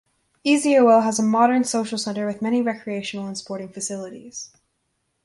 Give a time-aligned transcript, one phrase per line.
[0.43, 4.49] Eziowelle has a modern social center with many recreational and sporting facilities.